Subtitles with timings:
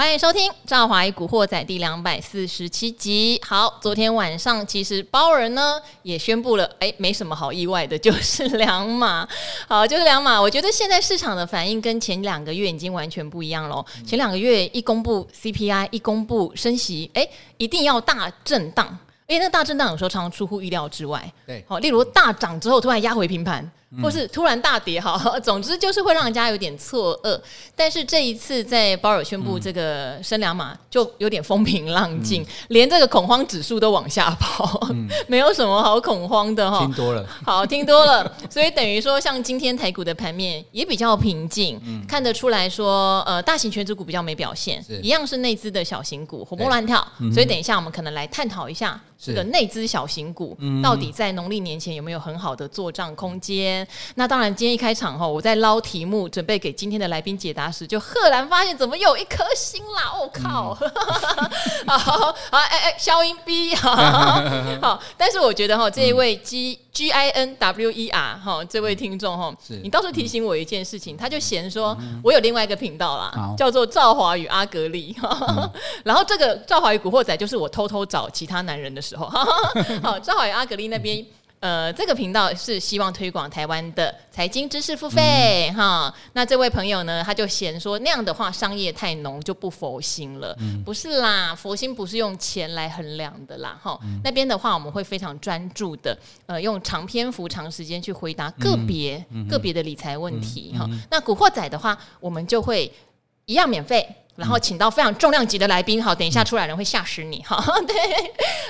[0.00, 3.38] 欢迎收听《赵华与古惑仔》第两百四十七集。
[3.46, 9.28] 好，昨天晚上其实包尔呢也宣布了，哎，没什么好意外的，就是两码。
[9.68, 10.40] 好，就是两码。
[10.40, 13.84] 我觉得现在市场的反应跟前两个月已经完全不一样了。
[14.06, 17.28] 前两个月一公布 CPI，一公布升息，哎，
[17.58, 18.98] 一定要大震荡。
[19.26, 21.30] 因为那大震荡有时候常常出乎意料之外。
[21.46, 23.70] 对，好，例如大涨之后突然压回平盘。
[24.02, 27.40] 或是突然大跌，哈， 总之就是会让人家有点错愕。
[27.74, 34.80] 但是这一次在鲍尔宣布这个升两码，就有点风平浪静，连这个恐慌指数都往下跑，
[35.26, 36.78] 没有什么好恐慌的哈。
[36.80, 47.04] 听多了，好，听多了，所以等于说，像今天台股的盘面也比较平静，看得出来说，呃，大型权值股比较没表现，一样是内资的小型股活蹦乱跳。
[47.32, 53.86] 所以等一下我们可能来探讨一下这个内资小型股到底在农历年前有没有很好的做账空间。
[54.14, 60.12] 那当然，今天一开场哈，我在捞题目，准备给今天的来宾解答时，就赫然发现怎么有一颗星啦！
[60.18, 60.74] 我、哦、靠！
[61.86, 75.14] 好好哎哎，消音 B 好，但是我觉得哈，这一位 G G I N W E R 哈，这位听众哈，你倒是提醒我一件事情，他就嫌说我有另外一个频道啦，叫做赵华与阿格力，
[76.04, 79.26] 然后这个赵华与古惑仔就是我偷偷找其他男人的时候，
[80.02, 81.24] 好，赵华与阿格力那边。
[81.60, 86.12] 呃，这个频道是希望推广台湾的财经知识付费哈、嗯。
[86.32, 90.56] 那这位朋友呢，他就嫌说那样的话商业太浓，就不佛心了。
[90.60, 94.18] 嗯、不是啦，佛心不是用钱来衡量的啦哈、嗯。
[94.24, 100.88] 那边的话，我们会非常专注的，呃，用长篇幅、长时间去回答个别、嗯、个别的理财问题哈。
[101.10, 102.90] 那古惑仔的话，我们就会
[103.44, 104.08] 一样免费。
[104.40, 107.94] 然后请到非常重量级的来宾，好，等一下出来人会吓死你，哈， 对。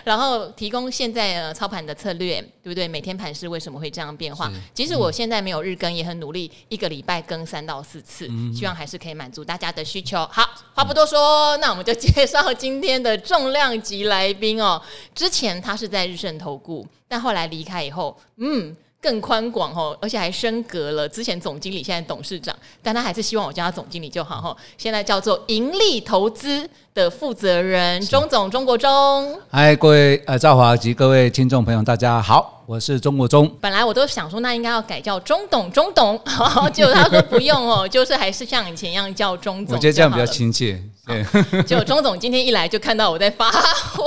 [0.03, 2.89] 然后提供现在呃操盘的策略，对不对？
[2.89, 4.51] 每天盘势为什么会这样变化？
[4.75, 10.19] 即使我现在没有日更，也很努力，一个礼拜更三到四次，希望还是可以满足大家的需求。
[10.33, 14.83] 好，话不多说，那我们就介绍今天的重量级来宾哦。
[15.15, 18.77] 之前他是在日盛投顾，但后来离开以后，嗯。
[19.03, 21.09] 更宽广哦，而且还升格了。
[21.09, 24.55] 之前总经理，现在董事长，但他还是希望我叫他总经理就好哈。
[24.77, 29.41] 现在叫做盈利投资的负责人钟总钟国忠。
[29.51, 33.51] 嗨，各位呃赵华及各位听众朋友，大家好，我是钟国忠。
[33.59, 36.21] 本来我都想说，那应该要改叫钟董钟董，
[36.71, 39.77] 结果他说不用哦， 就是还是像以前一样叫钟总。
[39.77, 40.79] 我觉得这样比较亲切。
[41.07, 41.25] 对，
[41.65, 44.07] 结果钟总今天一来就看到我在发火。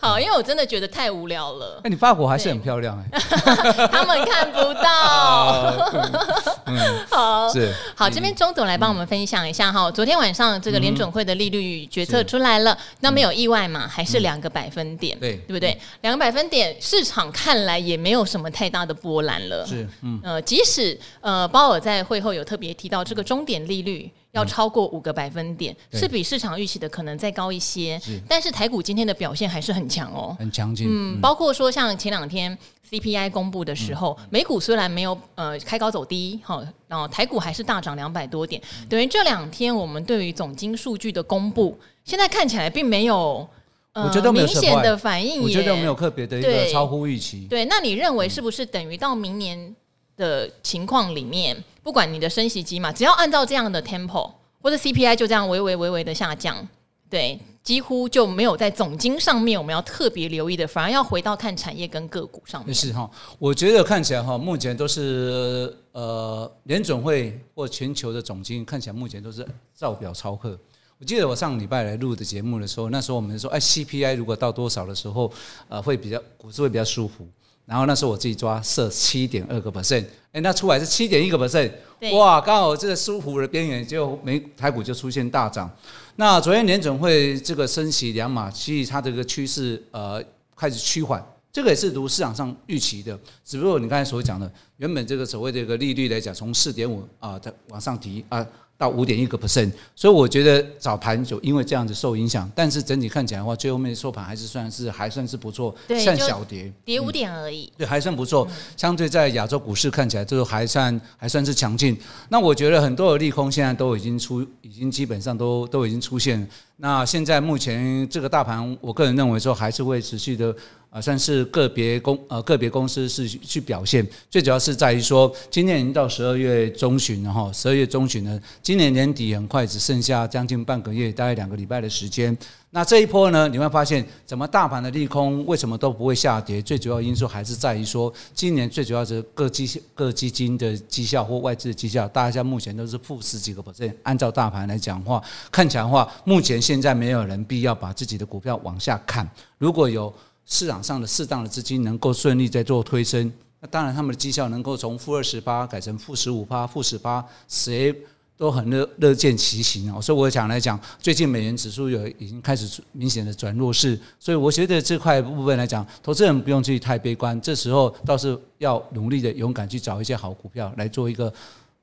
[0.00, 1.80] 好，因为我真的觉得太无聊了。
[1.82, 3.18] 那你发火还是很漂亮哎，
[3.90, 5.90] 他们看不到。
[6.66, 6.78] 嗯，
[7.10, 9.90] 好，是好，这边钟总来帮我们分享一下哈。
[9.90, 13.88] 昨天晚上这个联准会的利率决策出来了，那没有意外嘛？
[13.88, 15.76] 还是两个百分点，对对不对？
[16.02, 19.66] 两个百分点，市场看来也没有什么太大的波澜了。
[19.66, 24.10] 是，嗯，呃，即使呃鲍尔在会后有特别提到这个终点利率。
[24.38, 28.00] 要超过五个百分点，是比市场预期的可能再高一些。
[28.28, 30.86] 但是台股今天的表现还是很强哦，很强劲。
[30.88, 32.56] 嗯，包括说像前两天
[32.88, 38.62] CPI 公布的时候，美股虽然没有呃开高走低，哈，然后台股还是大涨两百多点。
[38.88, 43.46] 等于这两天我们对于总经数据的公布，现在看起来并没有
[43.92, 47.46] 呃明显的反应，我觉得没有特别的一个超乎预期。
[47.50, 49.74] 对，那你认为是不是等于到明年
[50.16, 51.56] 的情况里面？
[51.88, 56.68] 不管你的升息机嘛，只要按照这样的 tempo，或者 CPI 就这样微微微微的下降，
[57.08, 62.74] 对，几乎就没有在总金上面我们要特别留意的，反而要回到看产业跟个股上面。
[62.74, 70.58] 是哈，我觉得看起来哈，目前都是呃联总会或全球的总金看起来目前都是照表操课。
[70.98, 75.32] 我记得我上礼拜来录的节目的时候，那时候我们说，哎，CPI 如果到多少的时候，
[75.70, 77.26] 呃，会比较股市会比较舒服。
[77.68, 80.02] 然后那时候我自己抓设七点二个 percent，
[80.32, 81.70] 哎，那出来是七点一个 percent，
[82.16, 85.70] 哇，刚好这个舒服的边缘，就没台股就出现大涨。
[86.16, 90.24] 那昨天联准会这个升息两码，其实它这个趋势呃
[90.56, 93.18] 开始趋缓，这个也是如市场上预期的。
[93.44, 98.46] 只不过你刚才所讲的，原本这个所谓的一个利率来讲，从四点五啊它往上提啊。
[98.78, 108.46] 到五点一个 percent，所以我觉得早盘就因为这样子受影响，但是整体看起来的话，最后面收盘还是算是还算是不错，算小跌，跌五点而已，嗯，对，还算不错。
[108.76, 111.98] 相对在亚洲股市看起来，就还算还算是强劲。
[112.28, 116.48] 那我觉得很多的利空现在都已经出，已经基本上都都已经出现。
[116.80, 120.54] 那现在目前这个大盘，我个人认为说还是会持续的。
[120.90, 132.34] 呃，算是个别公呃个别公司是去表现，最主要是在于说，今年已经到十二月中旬了哈，十二月中旬呢，今年年底很快只剩下将近半个月，大概两个礼拜的时间。
[132.70, 136.60] 那这一波呢，你会发现，怎么大盘的利空为什么都不会下跌？
[136.60, 143.94] 最主要因素还是在于说，今年最主要是各基各基金的绩效或外资的绩效，大家目前都是负十几个 percent。
[144.02, 149.26] 按照大盘来讲话，看起来的话，目前现在没有人必要把自己的股票往下看。
[149.56, 150.12] 如果有
[150.44, 157.96] 市场上的适当的资金能够顺利在做推升，那当然他们的绩效能够从负二十八改成负十五趴、负十八，谁？
[158.38, 171.30] 都很乐乐见其行啊，所以我想来讲，最近美元指数有已经开始明显的转弱势，所以我觉得这块部分来讲，投资人不用去太悲观，这时候倒是要努力的勇敢去找一些好股票来做一个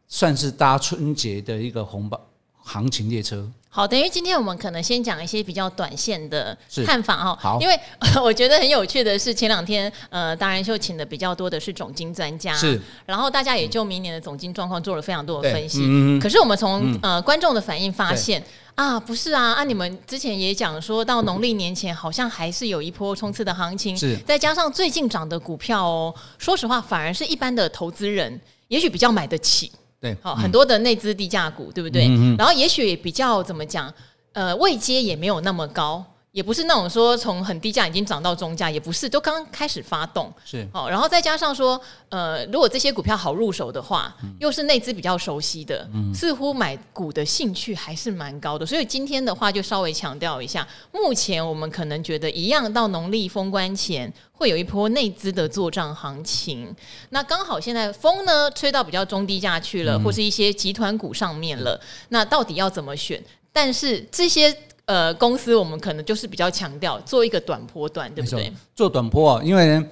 [0.08, 2.20] 算是搭春节的一个红包
[2.64, 3.46] 行情列车。
[3.76, 7.38] 好，等于今天我们可能先讲一些比较短线的看法哈。
[7.42, 7.78] 好，因为
[8.24, 15.82] 我觉得很有趣的是，前两天呃，达人秀请的比较多的是总经专家，是，然后大家也就明年的总经状况做了非常多的分析。
[15.84, 18.42] 嗯，可是我们从、嗯、呃观众的反应发现
[18.76, 28.40] 啊，不是啊，啊，你们之前也讲说到农历年前好像还是有一波冲刺的行情，是，再加上最近涨的股票哦，说实话，反而是一般的投资人
[28.70, 29.70] 也许比较买得起。
[30.06, 32.06] 对，好，很多的内资低价股，对不对？
[32.08, 33.92] 嗯、然后也许比较怎么讲，
[34.34, 36.06] 呃，位阶也没有那么高。
[36.36, 40.30] 也不是那种说从很低价已经涨到中价，也不是，都刚开始发动。
[40.44, 41.80] 是，哦，然后再加上说，
[42.10, 48.66] 呃，如果这些股票好入手的话，嗯、又是内资比较熟悉的，嗯、似乎买股的兴趣还是蛮高的。
[48.66, 56.76] 所以今天的话，就稍微强调一下，目前我们可能觉得一样，到农历封关前会有一波内资的做账行情。
[57.12, 61.80] 那刚好现在风呢吹到比较中低价去了，嗯、或是一些集团股上面了。
[62.10, 63.24] 那到底要怎么选？
[63.54, 64.54] 但是这些。
[64.86, 68.52] 呃，公司我们可能就是比较强调做一个短波段，对不对？
[68.76, 69.86] 做短波啊，因为呢，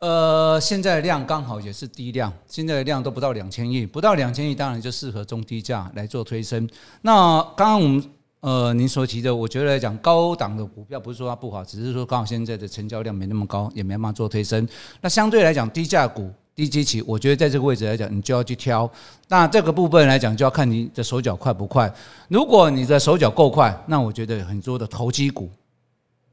[0.00, 6.68] 呃，现在的量刚好也是低量，现在的量都不到两千亿，不到两千亿，当然就适合中低价来做推升。
[7.02, 8.04] 那刚刚我们
[8.40, 14.68] 呃您所提的，我觉得来讲高档的股票不是说它不好，只是说刚好现在的成交量没那么高，也没办法做推升。
[15.00, 16.30] 那相对来讲，低价股。
[16.62, 18.88] 低基期，我觉得在这个位置来讲，你就要去挑。
[19.26, 21.92] 那这个部分来讲，就要看你的手脚快不快。
[22.28, 25.50] 如果你的手脚够快，那我觉得很多的投机股，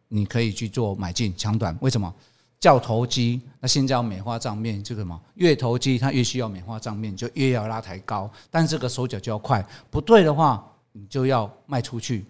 [0.07, 1.75] 你可以去做买进抢短。
[1.81, 2.13] 为什么？
[2.59, 5.19] 叫投机，那现在要美化账面，就什么？
[5.33, 8.29] 越投机，它越需要美化账面，就越要拉抬高。
[8.51, 12.23] 但这个手脚就要快，不对的话，你就要卖出去。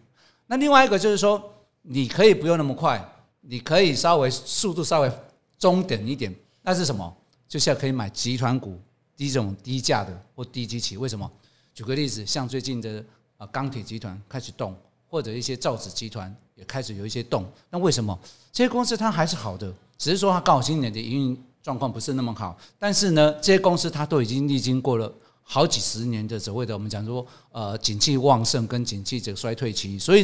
[0.48, 1.44] 那另外一个就是说，
[1.82, 3.04] 你可以不用那么快，
[3.42, 5.12] 你可以稍微速度稍微
[5.58, 6.34] 中等一点。
[6.62, 7.14] 那是什么？
[7.50, 8.80] 就是要可以买集团股，
[9.18, 11.30] 低这种低价的或低基期，为什么？
[11.74, 13.04] 举个例子，像最近的
[13.38, 14.76] 啊钢铁集团开始动，
[15.08, 17.44] 或者一些造纸集团也开始有一些动。
[17.72, 18.18] 那为什么
[18.52, 19.74] 这些公司它还是好的？
[19.98, 22.56] 只是说它刚好今年的营运状况不是那么好。
[22.78, 25.12] 但是呢，这些公司它都已经历经过了
[25.42, 30.24] 好几十年的所谓的我们讲说呃景气旺盛跟景气这个衰退期，所以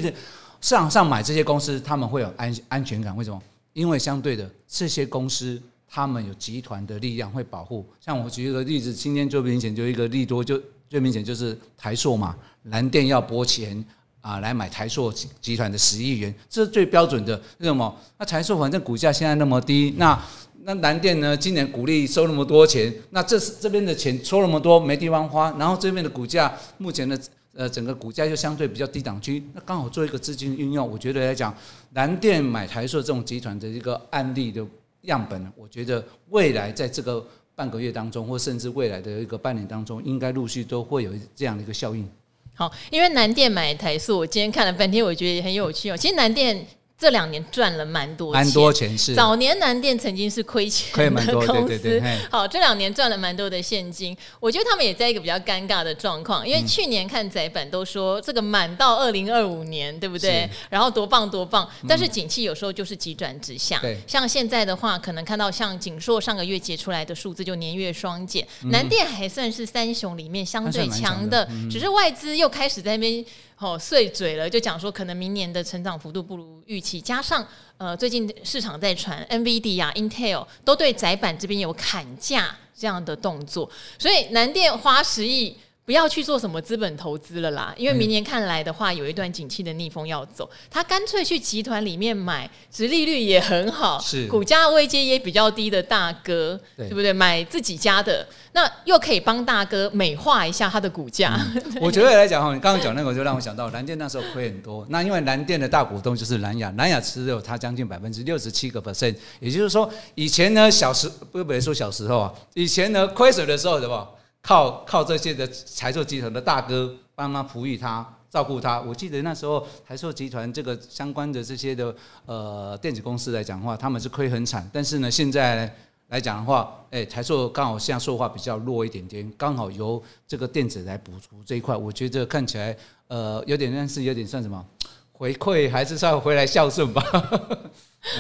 [0.62, 3.16] 市场上买这些公司，他们会有安安全感。
[3.18, 3.42] 为什么？
[3.74, 5.60] 因为相对的这些公司。
[5.96, 13.82] 他们有集团的力量会保护，像我举一个例子，今天最明显就一个利多，就最明显就是台塑嘛，蓝电要拨钱
[14.20, 15.10] 啊来买台塑
[15.40, 17.42] 集团的十亿元，这是最标准的。
[17.60, 17.98] 为什么？
[18.18, 20.22] 那台塑反正股价现在那么低，那
[20.64, 21.38] 那蓝电呢？
[21.38, 27.18] 今年股利收那么多钱，那这是这边的钱收那么多没地方花，然后这边的股价目前的
[27.54, 31.56] 呃整个股价又相对比较低档区，那刚好做一个资金运用，我觉得来讲，
[31.94, 34.62] 蓝电买台塑这种集团的一个案例的。
[35.06, 37.26] 样本，我觉得未来在这个
[37.56, 42.08] 半个月当中，或甚至未来的一个半年当中，应该陆续都会有这样的一个效应。
[42.54, 45.98] 好，因为南电买台塑，我今天看了半天，我觉得也很有趣哦。
[45.98, 46.66] 其实南电。
[46.98, 49.14] 这两年赚了蛮多钱，蛮多钱是。
[49.14, 54.16] 早年南电曾经是亏钱的公司，对 好，这两年赚了蛮多的现金。
[54.40, 60.50] 我觉得他们也在一个比较尴尬的状况，因为去年看窄板都说这个满到二零二五年，对不对？
[60.70, 63.78] 然后多棒多棒，但是景气有时候就是急转直下。
[63.80, 73.26] 对，像现在的话，可能看到像景硕上个月结出来的数字就年月双减，南电还算是三雄里面相对强的，只是外资又开始在那边。
[73.58, 77.46] 哦，碎嘴了，就讲说可能明年的成长幅度不如预期，加上
[77.78, 85.58] 呃最近市场在传 NVD 啊、Intel 都对窄板这边有砍价这样的动作，所以南电花十亿。
[85.86, 90.50] 不要去做什么资本投资了啦，因为明年看来的话，有一段景气的逆风要走。
[90.70, 97.14] 他干脆去集团里面买，殖利率也很好，是股价位阶也比较低的大哥，对，对不对？
[97.14, 101.40] 买自己家的，那又可以帮大哥美化一下他的股价。
[101.54, 104.84] 嗯、 我觉得来讲哈，你刚刚讲那个，就让我想到蓝电那时候亏很多。
[104.90, 114.10] 那因为蓝电的大股东就是蓝雅，蓝雅持有它将近百分之六十七个 percent，也就是说，以前呢小时不不说小时候啊，以前呢亏损的时候，什么？
[114.46, 118.80] 靠靠这些的财作集团的大哥帮忙抚育他，照顾他。
[118.80, 121.96] 我记得那时候台塑集团这个相关的这些的
[122.28, 124.70] 呃电子公司来讲的话，他们是亏很惨。
[124.72, 125.76] 但是呢，现在
[126.10, 131.76] 来讲的话，哎，台塑刚好现在说话比较弱一点点，刚好由这个电子来补足这一块。
[131.76, 134.64] 我觉得看起来呃有点像是有点算什么
[135.12, 137.02] 回馈，还是算回来孝顺吧。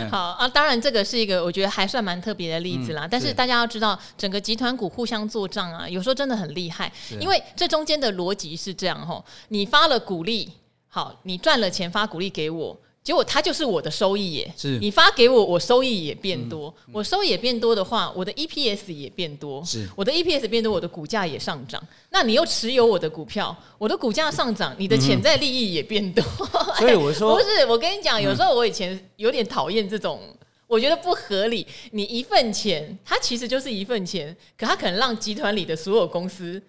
[0.10, 3.06] 好啊，当然这个是一个我觉得还算蛮特别的例子啦。
[3.06, 6.92] 嗯、但是大家要知道，整个集团股互相做账啊，有时候真的很厉害。
[7.20, 10.52] 因为这中间的逻辑是这样吼，你发了股利，
[10.88, 12.78] 好，你赚了钱发股利给我。
[13.06, 21.80] 结果它就是我的收益耶，是你发给我，我收益也变多，我收益也变多的话，我的 EPS 也变多，是我的 EPS 变多，我的股价也上涨。
[22.10, 26.24] 那你又持有我的股票，我的股价上涨，你的潜在利益也变多。
[26.24, 30.20] 嗯、 所以我说， 不是我跟你讲，有时候我以前有点讨厌这种，
[30.66, 31.68] 我觉得不合理。
[31.92, 36.60] 你一份钱，它其实就是一份钱，可它可能让集团里的所有公司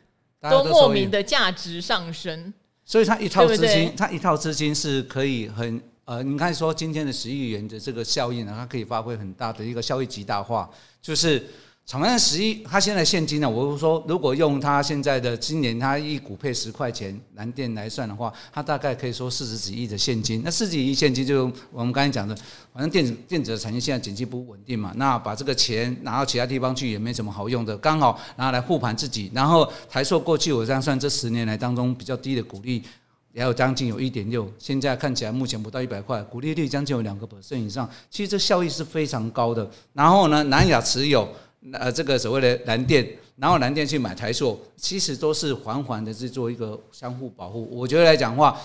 [0.51, 2.53] 都莫名的价值上升。
[2.85, 5.81] 所以它一套资金，它一套资金是可以很。
[6.07, 10.71] 呃，你看说今天的十亿元的这个效应呢，它可以发挥很大的一个效益极大化。
[11.03, 11.45] 就是
[11.85, 20.43] 长安十亿，它现在现金呢，我是说，如果用它现在的今年它一股配十块钱蓝电来算的话，它大概可以说四十几亿的现金。
[20.45, 22.33] 那四十几亿现金，就我们刚才讲的，
[22.73, 29.29] 反正电子电子的产业现在经济不稳定嘛，那把这个钱拿到其他地方去也没什么好用的，刚好拿来护盘自己。
[29.35, 32.85] 然后台硕过去我这样算，这十年来当中比较低的股利。
[33.37, 39.71] 也有将近有一点六，现在看起来目前不到一百块，股利率将近有两个百分以上，其实这效益是非常高的。
[39.93, 41.29] 然后呢，南亚持有
[41.71, 47.69] 呃这个所谓的蓝电，然后蓝电去买台塑，其实都是缓缓的去做一个相互保护。
[47.71, 48.59] 我觉得来讲话，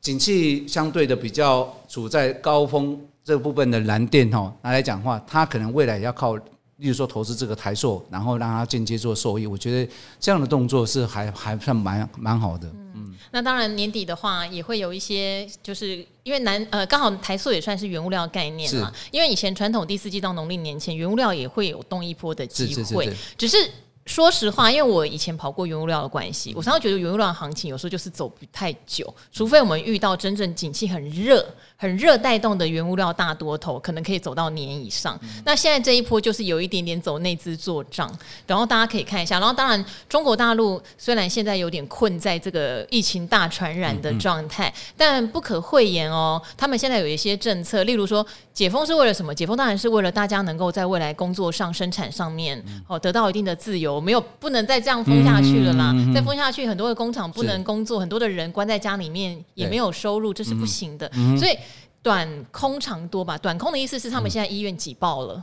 [0.00, 6.38] 景气相对的比较处在高峰这部分的蓝电哈，拿来讲话，它可能未来要靠。
[6.78, 12.70] 例如说投资这个台塑，然后让它间接做受益，我觉得这样的动作是还还算蛮蛮好的。
[13.30, 23.56] 那当然年底的话也会有一些，就是因为南呃刚好台塑也算是原物料概念嘛，因为以前传统第四季到农历年前，原物料也会有动一波的机会，只是。
[24.06, 31.44] 说实话，因为我以前跑过原物料的关系，我常常觉得原物料的行情有时候就是走不太久，除非我们遇到真正景气很热、
[31.76, 35.18] 很热带动的原物料大多头，可能可以走到年以上。
[35.44, 38.08] 那现在这一波就是有一点点走内资做账，
[38.46, 39.40] 然后大家可以看一下。
[39.40, 49.34] 然后当然，中国大陆虽然现在有点困在这个疫情大传染的状态，但不可讳言哦，他们现在有一些政策，例如说解封是为了什么？
[49.34, 53.95] 解封当然是为了大家能够在未来工作上、生产上面哦得到一定的自由。
[53.96, 55.94] 我没有不能再这样封下去了啦！
[56.14, 61.10] 再封下去，很多的工厂不能工作，很多的人关在家里面也没有收入，这是不行的。
[61.38, 61.56] 所以
[62.02, 65.42] 短空长多吧，短空的意思是他们现在医院挤爆了，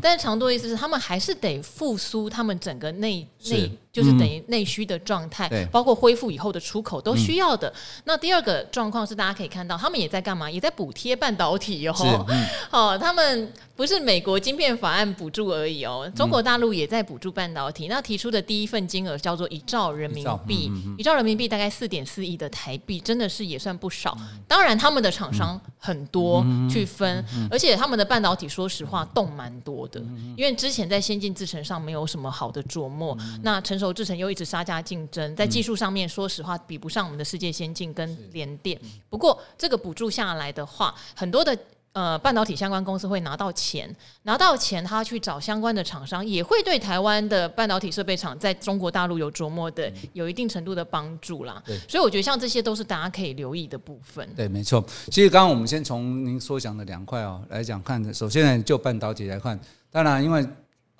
[0.00, 3.70] 但是长多的意思是他们还是得复苏他们整个内内。
[3.92, 7.68] 就是等于内需的状态，嗯、包括恢复以后的出口都需要的。
[7.70, 10.48] 嗯、那第二个状况是，大家可以看到，他们也在干嘛？
[10.48, 11.92] 也在补贴半导体哦。
[11.92, 17.86] 好、嗯哦，他们不是美国晶片法案补助而已哦，中国大陆也在补助半导体。
[17.86, 24.14] 嗯、那提出的第一份金额叫做一兆人民币，一兆，嗯、一兆人民币大概四点四亿的台币，真的是也算不少。
[24.46, 29.98] 当然，他们的厂商很多去分，而且他们的半导体说实话动蛮多的，
[30.36, 33.16] 因为之前在先进制程上没有什么好的琢磨。
[33.42, 38.78] 那成熟制程又一直杀价竞争，在技术上面，说实话比不上我们的世界先进跟联电。
[39.08, 41.58] 不过这个补助下来的话，很多的
[41.92, 51.62] 呃半导体相关公司会拿到钱，拿到钱他去找相关的厂商，也会对台湾的半导体设备厂在中国大陆有琢磨的有一定程度的帮助啦。
[51.66, 54.28] 对，所以我觉得像这些都是大家可以留意的部分。
[54.36, 54.84] 对，没错。
[55.10, 59.58] 其实刚刚我们先从您所讲的两块哦来讲看，首先就半导体来看，
[59.90, 60.46] 当然因为。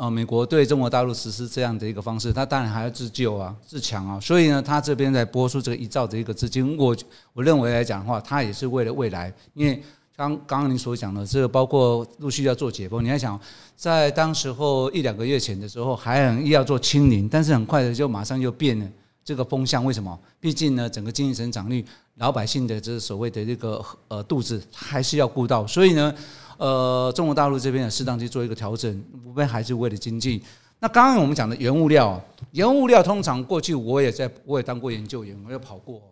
[0.00, 6.96] 呃，美国对中国大陆实施这样的一个方式，它当然还要自救啊、自强啊，所以呢，它这边在拨出这个一兆的一个资金，我
[7.34, 9.82] 我认为来讲的话，它也是为了未来，因为
[10.20, 13.40] 刚刚您所讲的这个，包括陆续要做解封，你要想
[13.74, 18.86] 在当时候一两个月前的时候，还很要做清零，但是很快的就马上又变了
[19.24, 20.18] 这个风向，为什么？
[20.38, 21.82] 毕竟呢，整个经济成长率，
[22.16, 26.14] 老百姓的这所谓的这个呃肚子还是要顾到，所以呢。
[26.58, 30.42] 呃，中国大陆这边也适当去做一个调整，无非还是为了经济。
[30.78, 36.02] 那刚刚我们讲的原物料，原物料通常过去我也在，我也当过研究员，我也跑过。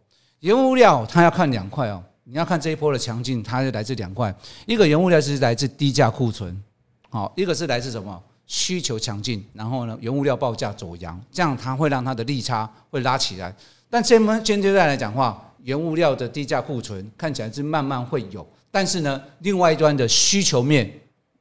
[0.40, 4.34] 原物料它要看两块哦，你要看这一波的强劲，它是来自两块，
[4.66, 6.62] 一个原物料是来自低价库存，
[7.08, 13.54] 好，一个是来自什么需求强劲，然后呢，原物料报价走扬，这样它会让它的利差会拉起来。
[13.88, 18.46] 但这么现阶段来讲话，原物料的低价库存看起来是慢慢会有。
[18.70, 20.92] 但是呢，另外一端的需求面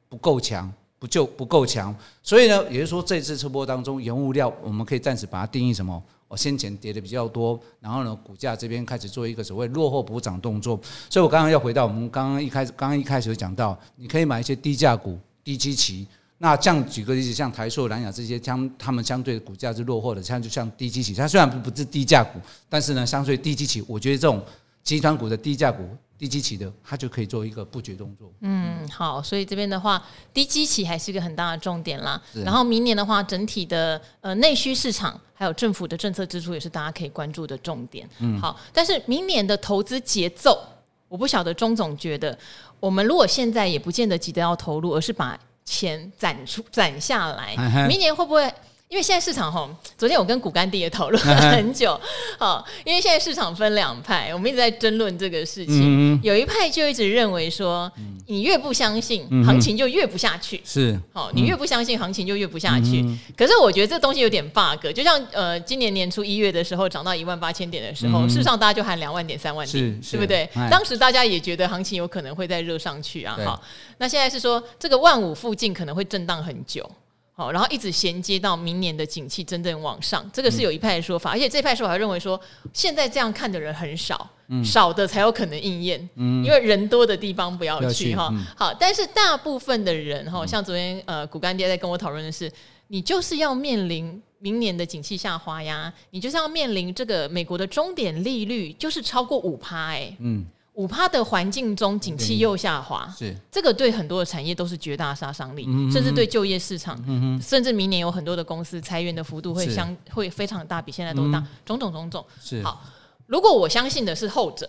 [0.08, 10.78] 不够强，不就不够强，所以呢，也就是说，这次车波当中，原物料我们可以暂时把它定义什么我，先前跌的比较多，然后呢，股价这边开始做一个所谓落后补涨动作。
[11.10, 16.06] 所以我刚刚要回到我们刚刚一开始，刚刚一开始有讲到，你可以买一些低价股、低基期。
[16.40, 24.40] 那这样举个例子，像台塑、南亚这些，相他们相对的股价是落后的，像就像低基期，它虽然不不是低价股，但是呢，相对低基期，我觉得这种
[24.88, 25.88] 集团股的低价股。
[26.18, 28.28] 低基期的，它就可以做一个布局动作。
[28.40, 30.02] 嗯，好，所以这边的话，
[30.34, 32.20] 低基期还是一个很大的重点啦。
[32.44, 38.08] 然后明年的话，整体的呃内需市场还有政府的政策支出也是大家可以关注的重点。
[38.18, 40.60] 嗯，好，但是明年的投资节奏，
[41.06, 42.36] 我不晓得钟总觉得，
[42.80, 47.54] 我们如果现在也不见得急得要投入，而是把钱攒出攒下来，
[47.86, 48.52] 明年会不会？
[48.88, 49.68] 因为现在市场哈，
[49.98, 51.98] 昨天我跟股干爹也讨论了很久，
[52.38, 56.18] 好，因为现在市场分两派，我们一直在争论这个事情。
[56.22, 57.90] 有一派就一直认为说，
[58.26, 63.04] 你越不相信行情就越不下去，是，好，你越不相信行情就越不下去。
[63.36, 70.48] 可是我觉得这东西有点 bug，就像呃，今年年初一月的时候涨到一万八千点的时候，事实上大家就喊两万点、三万点，对不对？
[70.70, 73.62] 当时大家也觉得行情有可能会再热上去啊，好，
[73.98, 76.90] 那现在是说这个万五附近可能会震荡很久。
[77.38, 82.38] 好，然后一直衔接到明年的景气真正往上，这个是有一派的说法，而且这派说法还认为说，
[82.72, 84.28] 现在这样看的人很少，
[84.64, 88.28] 少的才有可能应验，因为人多的地方不要去哈。
[88.56, 92.50] 好，但是大部分的人哈，像昨天呃股干爹在跟我讨论的是，
[92.88, 100.44] 你就是要面临明年的景气下滑呀，你就是要面临这个美国的终点利率就是超过五趴哎，嗯。
[100.78, 103.36] 五趴的环境中，景气又下滑，是。
[103.50, 106.96] 这个对很多的产业都是绝大杀伤力，甚至对就业市场，
[107.42, 112.24] 甚至明年有很多的公司裁员的幅度会相会非常大，比现在都大，种种种种。
[112.40, 112.62] 是。
[112.62, 112.80] 好，
[113.26, 114.68] 如果我相信的是后者，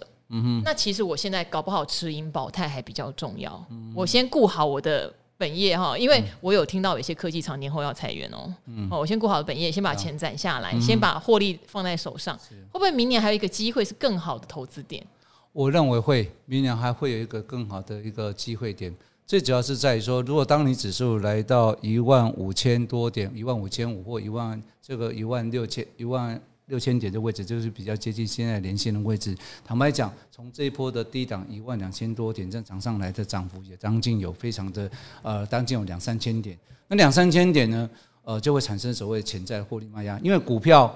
[0.63, 3.63] 那其实我现在搞不好持盈保泰还比较重要。
[3.93, 8.51] 我先顾好我的本业哈，因为我有听到有些科技厂年后要裁员哦。
[8.89, 12.35] 哦，我先顾好本业，先把钱攒下来，先把获利放在手上，
[12.71, 15.05] 会不会明年还有一个机会是更好的投资点？
[15.51, 18.93] 我认为会，明年还会有一个更好的一个机会点。
[19.25, 29.35] 最主要是在于说，如果当你指数来到一万五千多点，一万五千五或一万这个一万六千一万六千点的位置，就是比较接近现在连线的位置。
[29.63, 34.89] 坦白讲，从这一波的低档一万两千多点正常上来的涨幅也将近有非常的
[35.21, 36.57] 呃，将近有两三千点。
[36.87, 37.89] 那两三千点呢，
[38.23, 40.91] 呃，就会产生所谓潜在获利卖压，因为股票，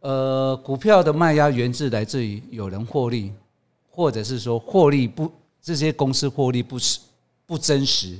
[0.00, 3.32] 呃，股票的卖压源自来自于有人获利。
[3.94, 6.98] 或者是说获利不，这些公司获利不实、
[7.44, 8.18] 不真实、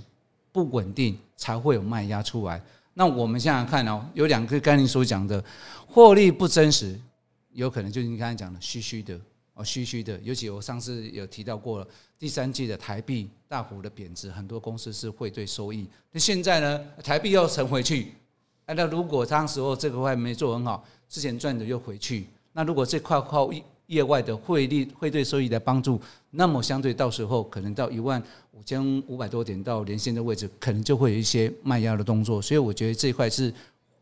[0.52, 2.62] 不稳定，才会有卖压出来。
[2.92, 5.42] 那我们现在看哦，有两个概念所讲的
[5.87, 7.00] 获利不真实，
[7.52, 9.18] 有可能就是你刚才讲的虚虚的
[9.54, 10.20] 哦，虚虚的。
[10.22, 15.88] 尤其我上次有提到过了，第三季的台币大幅的贬值，很多公司是汇兑收益。
[16.11, 18.12] 那现在呢，台币又沉回去，
[18.66, 26.00] 那如果当时候这个块没做很好，之前赚的又回去，那如果这块靠一业外的汇率汇兑收益的帮助，
[26.31, 28.20] 那么相对到时候可能到一万
[28.52, 33.52] 五千五百多点到连线的位置，可能就会有一些卖压的动作，所以我觉得这一块是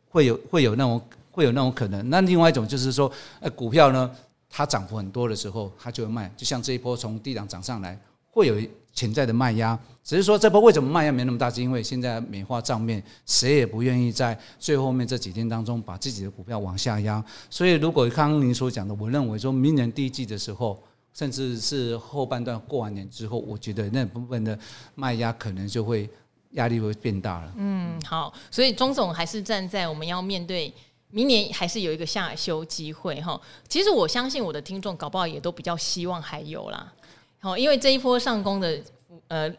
[0.08, 2.08] 会有会有那种会有那种可能。
[2.08, 4.08] 那另外一种就是说，呃，股票呢，
[4.48, 7.98] 它涨幅很多的时候，它就会卖，就像这一波从低档涨上来，
[8.30, 8.60] 会有
[8.92, 9.78] 潜在的卖压。
[10.02, 17.24] 只是说这波为什么卖压没那么大，是因为现在美化账面，谁也不愿意在最后面这几天当中把自己的股票往下压。
[17.48, 20.82] 所以，如果刚刚您所讲的，我认为说明年第一季的时候，
[21.14, 24.58] 甚至是后半段过完年之后，我觉得那部分的
[24.94, 26.08] 卖压可能就会
[26.52, 27.52] 压力会变大了。
[27.56, 30.72] 嗯，好，所以钟总还是站在我们要面对
[31.10, 33.40] 明年还是有一个下修机会哈。
[33.68, 36.92] 其实我相信我的听众搞不好也都比较希望还有啦。
[37.40, 38.78] 好，因为这一波上攻的
[39.28, 39.52] 呃。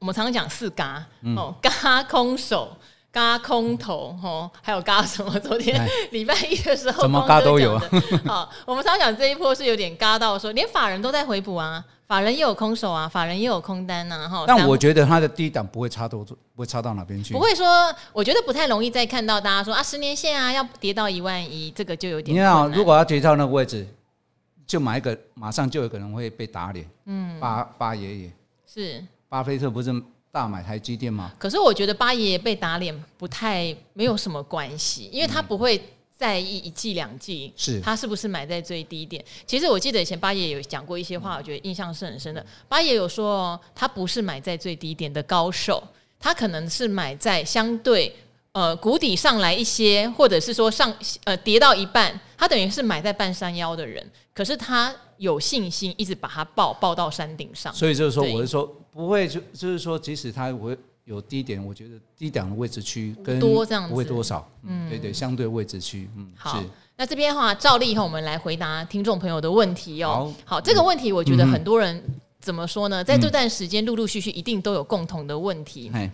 [0.00, 1.04] 我们常常讲四嘎
[1.36, 2.68] 哦，嘎空手、
[3.10, 5.36] 嘎空头，吼，还有嘎什么？
[5.42, 7.82] 昨天礼拜一的时候，怎么嘎都有啊。
[8.24, 14.44] 好，我们常常讲这一波是有点嘎到说，连法人都在回补啊，法人也有空手啊，法人也有空单呐，哈。
[14.46, 17.34] 但我觉得它的低档不会差多，不会差到哪边去。
[17.34, 22.36] 不会说，我觉得不太容易再看到大家说啊，十年线啊要跌到一万一，这个就有点。
[22.36, 23.84] 你好，如果要跌到那个位置，
[24.68, 26.88] 就买一个，马上就有可能会被打脸。
[27.06, 28.32] 嗯，巴巴爷爷
[28.66, 29.02] 是。
[29.30, 29.90] 巴菲特不是
[30.30, 31.32] 大买台积电吗？
[31.38, 35.82] 可是我觉得巴爷爷被打脸不太没有什么关系，因为他不会
[36.16, 39.24] 在意一季两季，是他是不是买在最低点。
[39.46, 42.44] 其实我记得以前巴爷爷有讲过一些话，我觉得印象是很深的。
[42.68, 45.82] 巴爷有说哦，他不是买在最低点的高手，
[46.20, 48.14] 他可能是买在相对
[48.58, 50.92] 呃谷底上来一些，或者是说上
[51.24, 54.04] 呃跌到一半，他等于是买在半山腰的人。
[54.34, 58.74] 可是他有信心一直把它抱抱到山顶上，所以就是说，我是说。
[58.90, 66.60] 不会就就是说，即使它会有低点，我觉得低档的位置区跟多这样子不会多少，嗯，对对，相对位置区，嗯，好。
[66.96, 70.34] 那这边的话，照例以后我们来回答听众朋友的问题哦。
[70.44, 72.02] 好，好，这个问题我觉得很多人
[72.40, 73.04] 怎么说呢？
[73.04, 75.92] 在这段时间陆陆续续一定都有共同的问题。
[75.94, 76.10] 嗯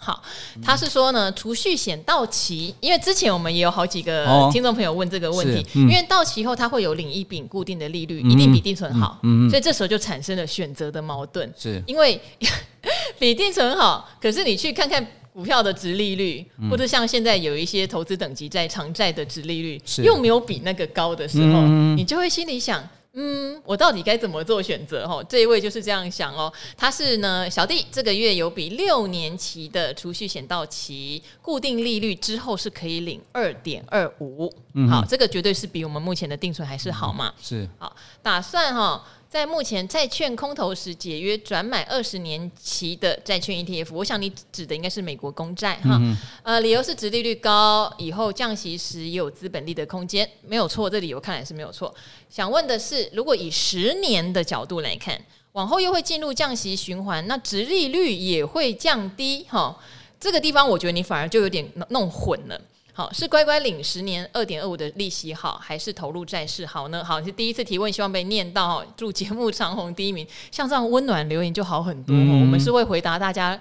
[0.00, 0.22] 好，
[0.62, 11.82] 他是说呢，储蓄险到期，因为之前我们也有好几个听众朋友问这个问题，哦嗯、因为到期后他会有领一笔固定的利率，嗯、一定比定存好，所以这时候就产生了选择的矛盾，是。
[11.84, 12.18] 因为
[13.18, 22.88] 比定存好，可是你去看看股票的值利率，嗯、或者像现在有一些投资等级债、长债的值利率，又没有比那个高的时候，嗯、你就会心里想。
[23.20, 25.04] 嗯，我到底该怎么做选择？
[25.04, 26.52] 哦，这一位就是这样想哦。
[26.76, 34.48] 他是呢，小弟这个月有笔六年期的储蓄险到期，固定利率之后是可以领二点二五。
[34.74, 37.34] 嗯，好，这个绝对是比我们目前的定存还是好嘛？
[37.36, 39.04] 嗯、是，好，打算哈。
[39.30, 45.98] 在目前债券空头时解约转买二十年期的债券 ETF，我想你指的应该是美国公债哈。
[46.00, 51.94] 嗯、呃，理由是殖利率高，以后降息时也有资本利的空间，没有错，这理由看来是没有错。
[52.30, 55.20] 想问的是，如果以十年的角度来看，
[55.52, 59.78] 往后又会进入降息循环，那殖利率也会降低哈？
[60.18, 62.58] 这个地方我觉得你反而就有点弄混了。
[62.98, 67.04] 好，是乖乖领十年二点二五的利息好，还是投入债市好呢？
[67.04, 68.84] 好，是第一次提问，希望被念到。
[68.96, 72.12] 祝节目长虹第一名，像这样温暖留言就好很多。
[72.12, 73.56] 嗯、我们是会回答大家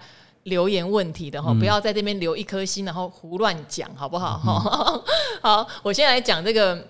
[0.45, 4.41] 留言问题的哈，嗯、不要在这边留一颗心，然后胡乱讲，好不好？
[4.43, 5.03] 嗯、
[5.43, 6.83] 好，我先来讲这个。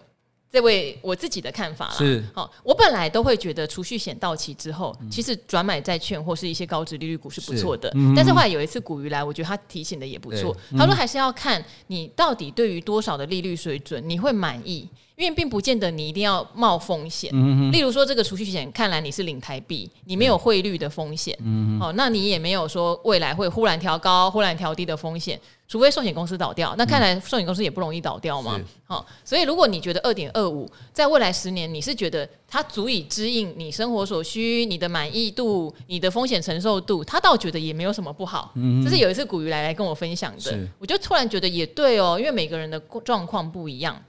[0.57, 7.93] 这位我自己的看法啦，是好，我本来都会觉得储蓄险到期之后，嗯、其实转买债券或是一些高值利率股是不错的。
[8.15, 10.57] 但是后来有一次古鱼来，我觉得他提醒的也不错。
[10.71, 14.89] 嗯、他说还是要看你到底对于多少的利率水准你会满意。
[15.17, 38.53] 因为并不见得你一定要冒风险，嗯、例如说这个储蓄险，看来你是领台币，你没有汇率的风险，嗯、哦，那你也没有说未来会忽然调高、忽然调低的风险，除非寿险公司倒掉，那看来寿险公司也不容易倒掉嘛，好、嗯哦，所以如果你觉得二点二五在未来十年你是觉得它足以支应你生活所需、你的满意度、你的风险承受度，他倒觉得也没有什么不好，
[38.83, 43.99] 这是有一次古鱼来来跟我分享的，我就突然觉得也对哦，因为每个人的状况不一样。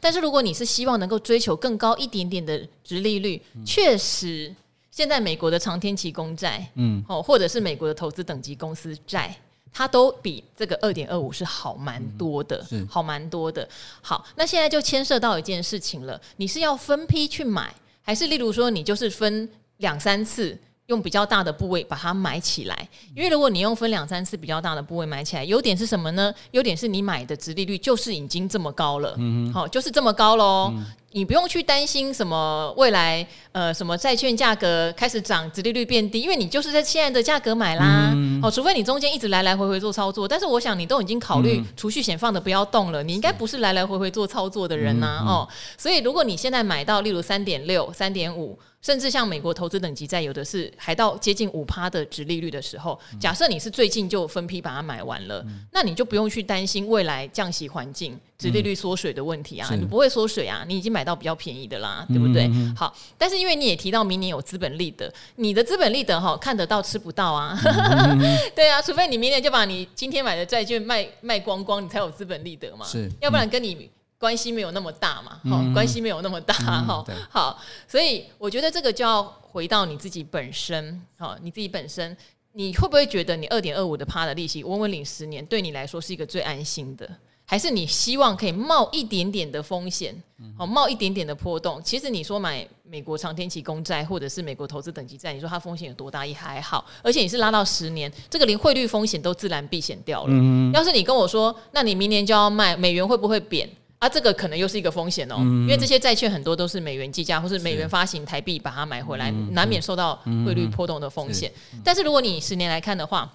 [0.00, 4.54] 但是如果你是希望能够追求更高一点点的值利率，确、嗯、实，
[4.90, 9.34] 现在美国的长天期公债，嗯，哦，或者是美国的投资等级公司债，
[9.72, 13.68] 它都比这个二点二五是好蛮多的，嗯、好蛮多的。
[14.00, 20.58] 好，那现在就牵涉到一件事情了，你是要分批去买，还是例如说你就是分两三次？
[20.86, 26.32] 用比较大的部位把它买起来，因为如果你用分两三次比较大的部位买起来，优点是什么呢？
[26.50, 30.72] 优点是你买的殖利率就是已经这么高了，嗯哼，好，就是这么高喽。
[30.74, 38.10] 嗯你不用去担心什么未来，呃，什么债券价格开始涨，殖利率变低，因为你就是在现在的价格买啦。
[38.14, 45.18] 嗯、哦，除非你中间一直来来回回做操作，但是我想你都已经考虑储蓄险放的不要动了，嗯、你应该不是来来回回做操作的人呐、啊。
[45.20, 58.18] 嗯嗯、哦，所以如果你现在买到，例如三点六、三点五，甚至像美国投资等级债，有的是还到接近五趴的值利率的时候，假设你是最近就分批把它买完了，嗯、那你就不用去担心未来降息环境。
[58.38, 62.50] 殖利率缩水的问题啊，嗯、你不会缩水啊，你已经买到比较便宜的啦，对不对？
[62.76, 68.18] 好，但是因为你也提到明年有资本利得，你的资本利得哈看得到吃不到啊，嗯、
[68.52, 73.88] 对啊，除非你明年就把你今天买的债券卖卖光光，你才有资本利得嘛，是，要不然跟你
[74.22, 77.58] 关系没有那么大嘛，哈、嗯，关系没有那么大哈，嗯、好，
[77.88, 82.16] 所以我觉得这个就要回到你自己本身，好，你自己本身，
[82.52, 87.10] 你会不会觉得你二点二五的趴的利息稳稳领十年，对你来说是一个最安心的？
[87.44, 90.14] 还是你希望可以冒一点点的风险，
[90.56, 91.82] 好冒一点点的波动。
[91.82, 96.86] 其实你说买美国长天期公债或者是美国投资等级债，你说它风险有多大也还好。
[97.02, 100.30] 而且你是拉到十年，这个连汇率风险都自然避险掉了。
[100.30, 103.68] 嗯、要是你跟我说，那你明年就要卖，美元会不会贬
[104.02, 104.08] 啊？
[104.08, 111.50] 这个可能又是一个风险哦，嗯、因为这些债券很多都是美元计价或是美元发行台币把它买回来，难免受到汇率波动的风险。
[111.84, 113.32] 但是如果你十年来看的话，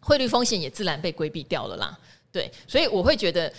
[0.00, 1.96] 汇率风险也自然被规避掉了啦。
[2.32, 3.52] 对，所以我会觉得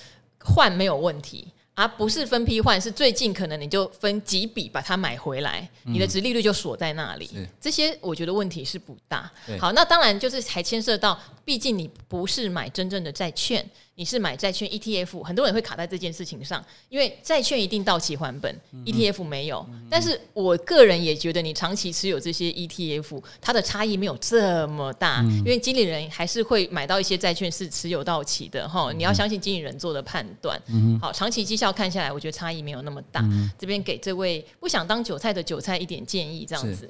[0.44, 7.30] 换没有问题，而不是分批换，是最近可能你就分几笔把它买回来，嗯、你的值利率就锁在那里。
[7.60, 9.32] 这些我觉得问题是不大。
[9.60, 13.66] 好，那当然就是还牵涉到，毕竟你不是买真正的债券。
[14.00, 19.66] 你是买债券 ETF，很多人会卡在这件事情上，因为债券一定到期还本，嗯、ETF 没有。
[19.70, 28.90] 嗯、但是我个人也觉得，你长期持有这些 ETF，它的差异没有这么大，嗯、因为经理人还是会买到一些债券是持有到期的哈。
[28.90, 30.58] 嗯、你要相信经理人做的判断。
[30.68, 33.20] 嗯、好，长期绩效看下来，我觉得差异没有那么大。
[33.24, 36.90] 嗯、这边给这位不想当韭菜的韭菜一点建议，这样子。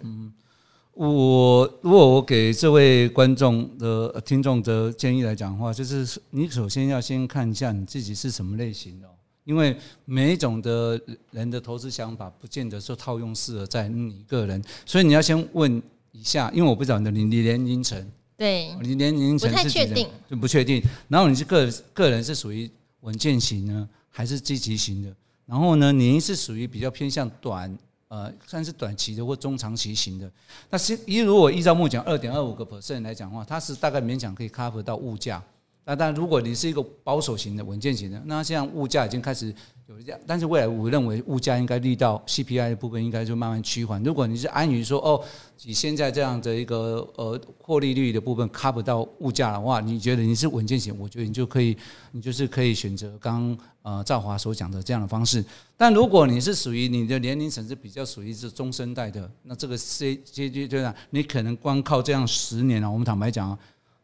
[1.00, 9.08] 我如果我给这位观众的听众的建议来讲的话，就是你首先要先看一下你自己是什么类型的。
[9.46, 11.00] 因为每一种的
[11.32, 15.82] 人的投资想法，不见得说套用适合在你个人，所以你要先问
[16.12, 20.84] 一下，因为我不知道你的你年龄层，对，你年龄层不太确定，就不确定。
[21.08, 25.16] 然后你是个个人是属于稳健型呢，还是积极型的？
[25.46, 27.74] 然后呢，您是属于比较偏向短
[28.10, 30.30] 呃，算是短期的或中长期型的。
[30.70, 35.42] 那是一如果依照目前二点二五个 percent 来讲的话，它是大概勉强可以 cover 到物价。
[35.86, 39.54] 那但，如果你是一个保守型的、稳健型的，那现在物价已经开始
[39.96, 44.02] 有这样，但是未来我认为物价应该遇到 CPI 的部分应该就慢慢趋缓。
[44.04, 45.24] 如果你是安于说哦，
[45.64, 51.76] 以现在这样的一个呃获利率的部分 cover 到物价的话，你觉得你是稳健型，我觉得你就可以，
[52.12, 55.44] 你就是可以选择刚呃赵华所讲的这样的方式。
[55.76, 60.94] 但如果你是属于你的年龄层是比较属于是中生代的，那这个 C J J 对吧？
[61.10, 63.58] 你可能光靠这样十年啊，我们坦白讲啊。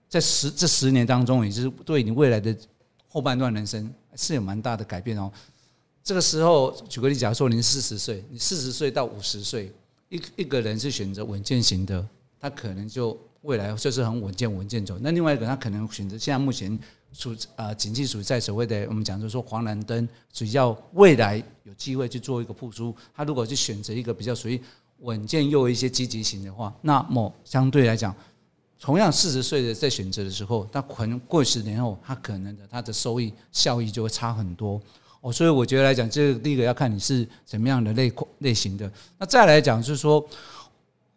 [0.08, 2.56] 在十这十年当中，也是对你未来的
[3.10, 5.30] 后半段人生是有蛮大的改变哦。
[6.06, 9.74] 这个时候，举个例，假如说您四十岁，你四十岁到五十岁，
[10.10, 12.08] 一一个人是选择稳健型的，
[12.40, 15.00] 他可能就未来就是很稳健稳健走。
[15.02, 16.78] 那另外一个，他可能选择现在目前
[17.12, 24.62] 处啊，经济属于在所谓的我们讲就是说黄蓝灯，只要未来有机会去做一个复苏，他如果去选择一个比较属于
[25.00, 28.16] 稳健又一些积极型的话，那么相对来讲。
[28.80, 34.80] 同样四十岁的在选择的时候，他可能过十年后，他可能的他的收益效益就会差很多
[35.26, 35.32] 哦。
[35.32, 38.90] 所以我觉得来讲，这个第一个要看你是怎么样的类类型的。
[39.18, 40.24] 那再来讲就是说，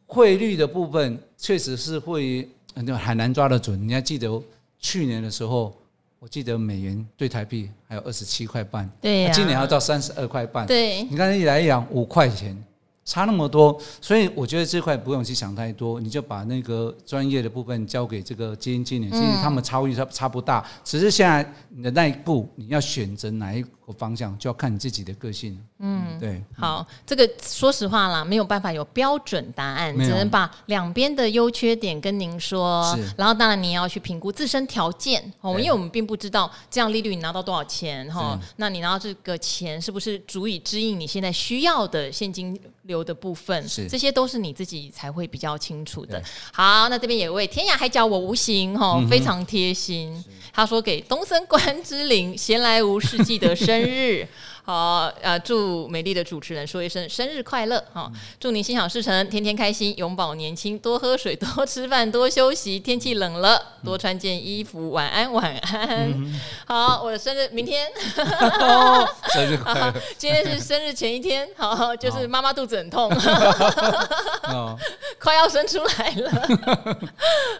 [0.07, 3.87] 汇率的部分确实是会很难抓得准。
[3.87, 4.42] 你要记得
[4.79, 5.77] 去年的时候，
[6.18, 12.57] 我记得美元兑台币还有二十七块半，对呀，今年要到三十二块半，对，你看一来一往五块钱。
[13.05, 25.59] 差那么多，所以我觉得这块不用去想太多，你就把那个专业的部分交给这个基金经理，其实他们差异差差不大，只是现在你的那一步你要选择哪一个方向，就要看你自己的个性。
[25.79, 26.42] 嗯，对。
[26.57, 32.94] 好，这个说实话啦，没有办法有标准答案，只能把两边的优缺点跟您说。
[32.94, 33.03] 是。
[33.16, 43.66] 然后当然你要去评估自身条件哦，因为我们并不知道这样利率你拿到多少钱哈，那你拿到这个钱是不是足以支应你现在需要的现金流的部分？
[43.68, 43.88] 是。
[43.88, 46.22] 这些都是你自己才会比较清楚的。
[46.53, 50.22] 好，那这边有位天涯海角我无形哈，非常贴心。
[50.53, 54.27] 他说给东森关之琳闲来无事记得生日。
[54.64, 58.11] 好，呃，祝美丽的主持人说一声生日快乐哈！
[58.38, 62.79] 祝您心想事成，天天开心，永葆年轻，多喝水，多吃饭，多休息。
[62.79, 64.91] 天气冷了，多穿件衣服。
[64.91, 66.12] 晚安，晚安。
[66.67, 67.91] 好，我的生日明天，
[69.33, 69.95] 生日快乐！
[70.19, 73.11] 今天是生日前一天，好，就是妈妈肚子很痛，
[75.19, 77.09] 快要生出来了。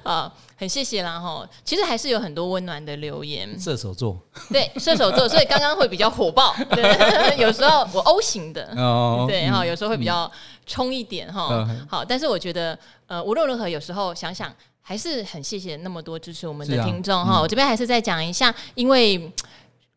[0.03, 0.31] 啊。
[0.59, 3.49] 很谢谢啦哈，其实还是有很多温暖的留言。
[3.61, 4.19] 射手座，
[4.51, 6.53] 对射手座，所以刚刚会比较火爆。
[6.71, 6.83] 对，
[7.39, 10.31] 有时候我 O 型的，哦、对哈，有时候会比较
[10.67, 11.49] 冲一点哈。
[11.51, 17.35] 嗯、好，但是我觉得呃，无论如何，有时候想想还是很谢谢那么多支持我们的听众哈。
[17.35, 19.33] 啊嗯、我这边还是再讲一下，因为。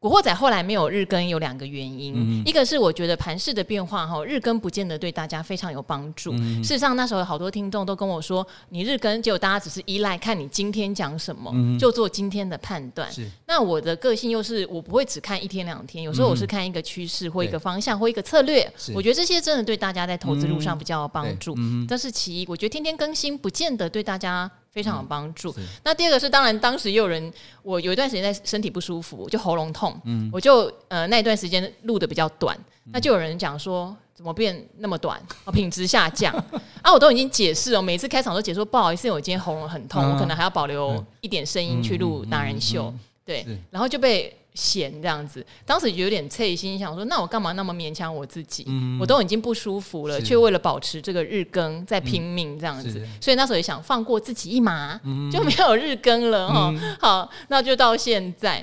[0.01, 6.31] 古惑仔后来没有日更有两个原因，嗯、一个是我觉得盘势的变化哈，日更不见得对大家非常有帮助。
[6.33, 13.07] 嗯、事实上那时候有好多听众都跟我说，你日更结果大家只是依赖看你今天讲什么，嗯、就做今天的判断。
[13.45, 18.67] 那我的个性又是我不会只看一天两天，有时候我是看一个趋势或一个方向或一个策略。
[18.95, 21.53] 我觉得这些真的对大家在投资路上比较有帮助。
[21.59, 24.49] 嗯、但是其一，我觉得天天更新不见得对大家。
[24.71, 25.53] 非常有帮助。
[25.57, 27.31] 嗯、那第二个是，当然当时也有人，
[27.62, 36.34] 我有一段时间在身体不舒服，就喉咙痛，嗯、我就呃那一段时间录的比较短，嗯、那就有人讲说怎么变那么短，品质下降。
[36.81, 42.93] 啊，我都已经解释了，每次开场都解释说不好意思，我今天喉咙很痛，啊、我可能还要保留一点声音去录达人秀，
[43.31, 44.35] 对，然后就被。
[44.53, 48.65] 嫌这样子，当时就有点脆心，想说那我干嘛那么勉强我自己？
[48.67, 56.69] 嗯、我都已经不舒服了，却为了保持这个日更在拼命这样子，嗯、所以那时候也想放过自己一马，嗯、就没有日更了哈。
[56.69, 58.61] 嗯、好，那就到现在。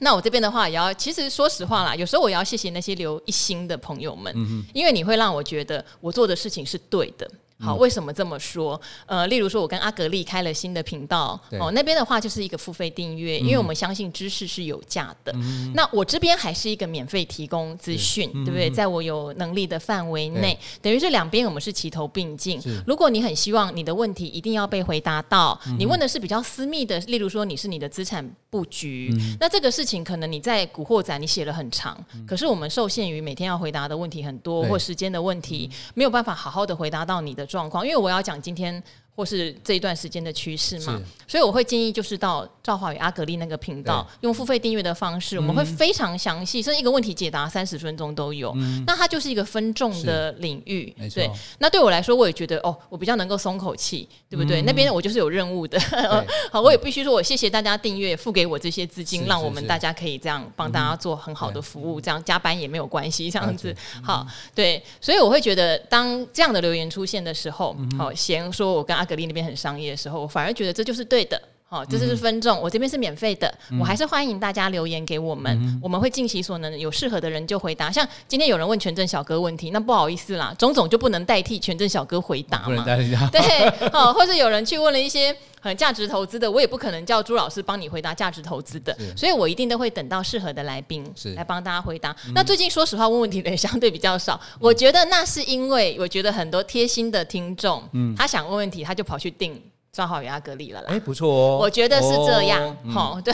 [0.00, 7.26] 那我这边的话，也要其实说实话啦，有时候我也要谢谢那些留一星的朋友们，嗯、因为你会让我觉得我做的事情是对的。
[7.58, 8.80] 好，为什么这么说？
[9.06, 15.32] 呃，例如说，我跟阿格力开了新的频道，哦，那边的话就是一个付费订阅，嗯、因为我们相信知识是有价的。
[15.36, 18.70] 嗯、那我这边还是一个免费提供资讯，对，对不对？
[18.70, 22.60] 在我有能力的范围内，等于是两边我们是齐头并进。
[22.86, 38.82] 如果你很希望你的问题一定要被回答到，嗯、你问的是比较私密的，例如说你是你的资产布局，嗯、那这个事情可能你在古惑仔你写了很长，嗯、可是我们受限于每天要回答的问题很多，或时间的问题，没有办法好好的回答到你的状况，因为我要讲今天
[39.16, 48.54] 或是这一段时间的趋势嘛，所以我会建议就是到赵华与阿格丽那个频道，用付费订阅的方式，我们会非常详细，甚至一个问题解答三十分钟都有。
[48.86, 51.30] 那它就是一个分众的领域，对。
[51.58, 54.60] 那对我来说，我也觉得哦，我比较能够松口气，对不对？
[54.60, 55.80] 那边我就是有任务的，
[56.52, 63.74] 好，我也必须说，我谢谢大家订阅，付给我这些资金，让我们大家可以这样帮大家做很好的服务，这样加班也没有关系，这样子。
[64.02, 64.82] 好，对。
[65.00, 69.05] 所以我会觉得，当这样的留言出现的时候，好，嫌说我跟阿。
[69.06, 72.60] 格力那边很商业的时候，我反而觉得这就是对的，好，这就是分众。
[72.60, 77.90] 我这边是免费的，我还是欢迎大家留言给我们，我们会尽其所能，有适合的人就回答。
[77.90, 82.84] 像今天有人问权证小哥问题，那不好意思啦， 种种就不能代替权证小哥回答嘛。
[83.32, 92.14] 对，好，或是有人去问了一些很价值投资的，我也不可能叫朱老师帮你回答价值投资的，所以我一定都会等到适合的来宾来帮大家回答。
[92.32, 97.82] 那最近说实话，问问题的也相对比较少，我觉得那是因为我觉得很多贴心的听众，
[98.16, 99.60] 他想问问题，他就跑去订。
[99.96, 103.32] 赵华与阿格力了啦，哎，不错哦，我觉得是这样，好， 对，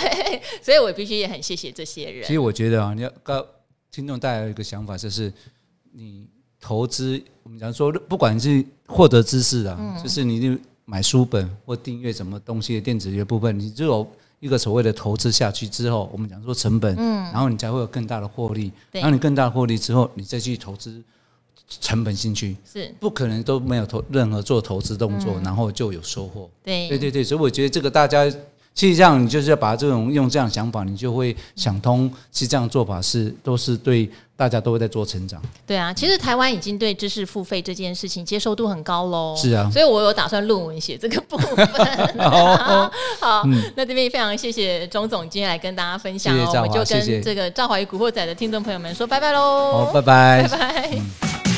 [0.63, 2.25] 所以我必须也很谢谢这些人。
[2.25, 3.45] 其实我觉得啊，你要告
[3.91, 5.33] 听众带来一个想法，就是
[5.91, 6.25] 你
[6.61, 14.07] 投资，我们讲说，不管是获得知识啊，就是你就买书本或订阅什么东西的电子的部分，你只有
[14.39, 21.03] 一个所谓的投资下去之后，我们讲说成本，嗯，然后你才会有更大的获利，然后你更大的获利之后，你再去投资。
[21.81, 26.49] 成本进去是不可能都没有投任何做投资动作，嗯、然后就有收获。
[26.63, 28.31] 对对对对，所以我觉得这个大家
[28.75, 35.41] 其实这样，你就是要把这种用这样想法，你就会想通，其实这样做法是都是对大家都会在做成长。
[35.67, 39.35] 对啊，其实台湾已经对知识付费这件事情接受度很高喽。
[39.37, 41.67] 是啊，所以我有打算论文写这个部分。
[42.19, 42.57] 好
[43.21, 49.87] 好，嗯、那这边非常谢谢钟总今天来跟大家分享哦，谢谢我们就跟这个赵华与古惑仔的听众朋友们说拜拜喽。
[49.87, 50.91] 好，拜拜，拜拜。
[50.95, 51.52] 嗯